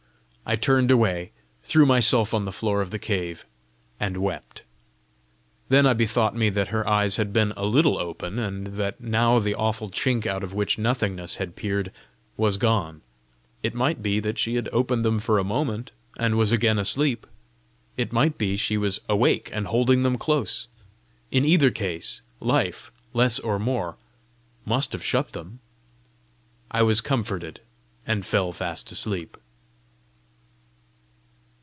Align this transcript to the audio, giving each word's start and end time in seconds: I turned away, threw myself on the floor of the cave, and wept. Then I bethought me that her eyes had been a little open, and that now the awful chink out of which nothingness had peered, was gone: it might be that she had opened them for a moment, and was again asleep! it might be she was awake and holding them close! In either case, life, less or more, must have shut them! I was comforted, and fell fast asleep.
I 0.43 0.57
turned 0.57 0.91
away, 0.91 1.31
threw 1.63 1.85
myself 1.85 2.33
on 2.33 2.43
the 2.43 2.51
floor 2.51 2.81
of 2.81 2.91
the 2.91 2.99
cave, 2.99 3.45
and 4.01 4.17
wept. 4.17 4.63
Then 5.69 5.85
I 5.85 5.93
bethought 5.93 6.35
me 6.35 6.49
that 6.49 6.69
her 6.69 6.85
eyes 6.85 7.15
had 7.15 7.31
been 7.31 7.53
a 7.55 7.63
little 7.63 7.97
open, 7.97 8.37
and 8.37 8.67
that 8.75 8.99
now 8.99 9.39
the 9.39 9.55
awful 9.55 9.89
chink 9.89 10.25
out 10.25 10.43
of 10.43 10.53
which 10.53 10.77
nothingness 10.77 11.35
had 11.35 11.55
peered, 11.55 11.89
was 12.35 12.57
gone: 12.57 12.99
it 13.63 13.73
might 13.73 14.01
be 14.03 14.19
that 14.19 14.37
she 14.37 14.55
had 14.55 14.67
opened 14.73 15.05
them 15.05 15.21
for 15.21 15.39
a 15.39 15.45
moment, 15.45 15.93
and 16.17 16.35
was 16.37 16.51
again 16.51 16.77
asleep! 16.77 17.25
it 17.95 18.11
might 18.11 18.37
be 18.37 18.57
she 18.57 18.75
was 18.77 18.99
awake 19.07 19.49
and 19.53 19.67
holding 19.67 20.03
them 20.03 20.17
close! 20.17 20.67
In 21.29 21.45
either 21.45 21.71
case, 21.71 22.23
life, 22.41 22.91
less 23.13 23.39
or 23.39 23.57
more, 23.57 23.95
must 24.65 24.91
have 24.91 25.05
shut 25.05 25.31
them! 25.31 25.61
I 26.69 26.83
was 26.83 26.99
comforted, 26.99 27.61
and 28.05 28.25
fell 28.25 28.51
fast 28.51 28.91
asleep. 28.91 29.37